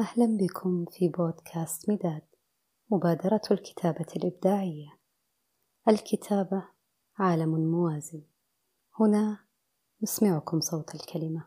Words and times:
أهلا 0.00 0.36
بكم 0.36 0.84
في 0.84 1.08
بودكاست 1.08 1.90
مداد 1.90 2.22
مبادرة 2.90 3.40
الكتابة 3.50 4.06
الإبداعية. 4.16 4.98
الكتابة 5.88 6.64
عالم 7.18 7.70
موازي 7.70 8.22
هنا 9.00 9.38
نسمعكم 10.02 10.60
صوت 10.60 10.94
الكلمة. 10.94 11.44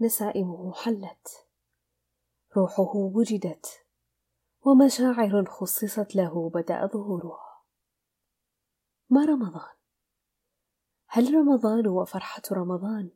نسائمه 0.00 0.72
حلت. 0.72 1.48
روحه 2.56 2.96
وجدت 2.96 3.66
ومشاعر 4.60 5.44
خصصت 5.44 6.16
له 6.16 6.50
بدأ 6.50 6.86
ظهورها. 6.86 7.64
ما 9.10 9.24
رمضان؟ 9.24 9.76
هل 11.06 11.34
رمضان 11.34 11.86
وفرحه 11.86 12.42
رمضان 12.52 13.10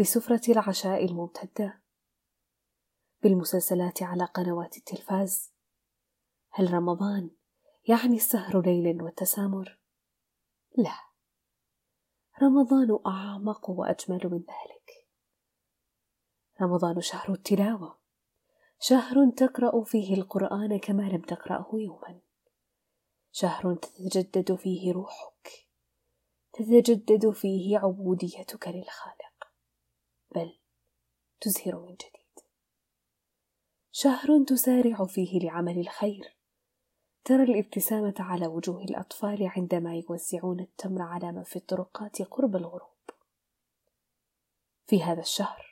بسفرة 0.00 0.52
العشاء 0.52 1.04
الممتدة؟ 1.04 1.82
بالمسلسلات 3.22 4.02
على 4.02 4.24
قنوات 4.24 4.76
التلفاز؟ 4.76 5.52
هل 6.50 6.74
رمضان 6.74 7.30
يعني 7.88 8.16
السهر 8.16 8.60
ليل 8.60 9.02
والتسامر؟ 9.02 9.78
لا. 10.76 10.98
رمضان 12.42 12.98
أعمق 13.06 13.70
وأجمل 13.70 14.20
من 14.24 14.38
ذلك. 14.38 14.97
رمضان 16.60 17.00
شهر 17.00 17.32
التلاوة. 17.32 17.98
شهر 18.80 19.30
تقرأ 19.30 19.84
فيه 19.84 20.14
القرآن 20.14 20.78
كما 20.78 21.02
لم 21.02 21.20
تقرأه 21.20 21.68
يوما. 21.72 22.20
شهر 23.32 23.74
تتجدد 23.74 24.54
فيه 24.54 24.92
روحك. 24.92 25.66
تتجدد 26.52 27.30
فيه 27.30 27.78
عبوديتك 27.78 28.68
للخالق. 28.68 29.52
بل 30.34 30.58
تزهر 31.40 31.78
من 31.78 31.94
جديد. 31.94 32.18
شهر 33.92 34.44
تسارع 34.44 35.06
فيه 35.06 35.38
لعمل 35.40 35.78
الخير. 35.78 36.36
ترى 37.24 37.42
الابتسامة 37.42 38.14
على 38.18 38.46
وجوه 38.46 38.84
الأطفال 38.84 39.46
عندما 39.56 39.94
يوزعون 39.94 40.60
التمر 40.60 41.02
على 41.02 41.32
من 41.32 41.42
في 41.42 41.56
الطرقات 41.56 42.22
قرب 42.22 42.56
الغروب. 42.56 43.10
في 44.86 45.02
هذا 45.02 45.20
الشهر 45.20 45.67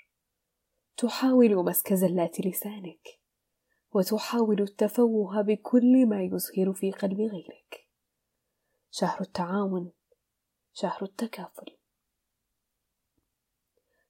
تحاول 0.96 1.64
مسك 1.64 1.92
زلات 1.92 2.40
لسانك 2.40 3.08
وتحاول 3.94 4.62
التفوه 4.62 5.42
بكل 5.42 6.06
ما 6.06 6.22
يزهر 6.22 6.72
في 6.72 6.92
قلب 6.92 7.20
غيرك. 7.20 7.88
شهر 8.90 9.20
التعاون 9.20 9.92
شهر 10.72 11.02
التكافل. 11.02 11.76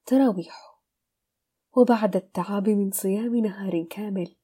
تراويح. 0.07 0.81
وبعد 1.77 2.17
التعب 2.17 2.69
من 2.69 2.91
صيام 2.91 3.37
نهار 3.37 3.83
كامل 3.83 4.37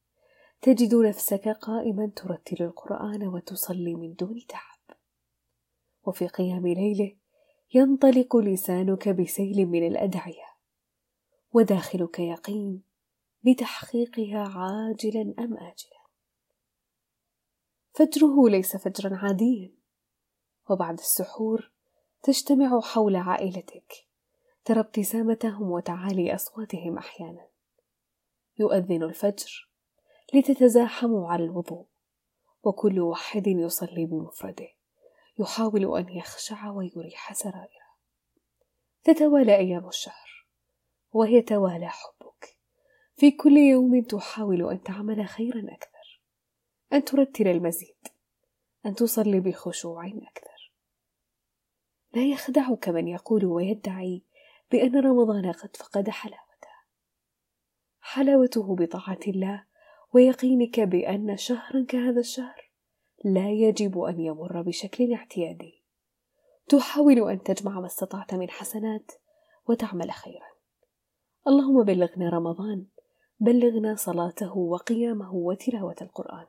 تجد 0.61 0.95
نفسك 0.95 1.47
قائما 1.47 2.11
ترتل 2.15 2.63
القرآن 2.63 3.27
وتصلي 3.27 3.95
من 3.95 4.13
دون 4.13 4.45
تعب. 4.47 4.97
وفي 6.03 6.27
قيام 6.27 6.67
ليلة 6.67 7.15
ينطلق 7.73 8.35
لسانك 8.35 9.09
بسيل 9.09 9.65
من 9.65 9.87
الأدعية. 9.87 10.52
وداخلك 11.53 12.19
يقين 12.19 12.83
بتحقيقها 13.43 14.39
عاجلا 14.39 15.33
أم 15.39 15.53
اجلا. 15.53 16.03
فجره 17.93 18.49
ليس 18.49 18.77
فجرا 18.77 19.17
عاديا 19.17 19.71
وبعد 20.69 20.99
السحور 20.99 21.71
تجتمع 22.23 22.81
حول 22.81 23.15
عائلتك 23.15 23.93
ترى 24.65 24.79
ابتسامتهم 24.79 25.71
وتعالي 25.71 26.35
أصواتهم 26.35 26.97
أحيانا. 26.97 27.47
يؤذن 28.59 29.03
الفجر 29.03 29.69
لتتزاحموا 30.33 31.31
على 31.31 31.43
الوضوء 31.43 31.85
وكل 32.63 32.99
واحد 32.99 33.47
يصلي 33.47 34.05
بمفرده 34.05 34.69
يحاول 35.39 35.97
أن 35.97 36.09
يخشع 36.09 36.69
ويريح 36.69 37.33
سرائره. 37.33 37.93
تتوالى 39.03 39.55
أيام 39.55 39.87
الشهر. 39.87 40.22
ويتوالى 41.13 41.87
حبك. 41.87 42.57
في 43.15 43.31
كل 43.31 43.57
يوم 43.57 44.01
تحاول 44.01 44.69
أن 44.69 44.83
تعمل 44.83 45.27
خيرا 45.27 45.73
أكثر 45.73 46.21
أن 46.93 47.03
ترتل 47.03 47.47
المزيد 47.47 48.07
أن 48.85 48.95
تصلي 48.95 49.39
بخشوع 49.39 50.07
أكثر. 50.07 50.71
لا 52.13 52.25
يخدعك 52.25 52.89
من 52.89 53.07
يقول 53.07 53.45
ويدعي 53.45 54.23
بأن 54.71 54.99
رمضان 54.99 55.51
قد 55.51 55.75
فقد 55.75 56.09
حلاوته. 56.09 56.43
حلاوته 58.01 58.75
بطاعة 58.75 59.19
الله 59.27 59.63
ويقينك 60.13 60.79
بأن 60.79 61.37
شهرا 61.37 61.85
كهذا 61.89 62.19
الشهر 62.19 62.71
لا 63.23 63.49
يجب 63.49 63.99
أن 63.99 64.19
يمر 64.19 64.61
بشكل 64.61 65.13
اعتيادي. 65.13 65.83
تحاول 66.69 67.29
أن 67.29 67.43
تجمع 67.43 67.79
ما 67.79 67.85
استطعت 67.85 68.33
من 68.33 68.49
حسنات 68.49 69.11
وتعمل 69.67 70.11
خيرا. 70.11 70.52
اللهم 71.47 71.83
بلغنا 71.83 72.29
رمضان 72.29 72.85
بلغنا 73.39 73.95
صلاته 73.95 74.57
وقيامه 74.57 75.33
وتلاوة 75.33 75.95
القرآن. 76.01 76.45